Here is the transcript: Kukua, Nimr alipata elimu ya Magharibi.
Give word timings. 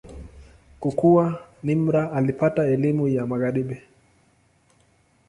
Kukua, 0.79 1.41
Nimr 1.63 1.95
alipata 1.97 2.65
elimu 2.67 3.07
ya 3.07 3.27
Magharibi. 3.27 3.81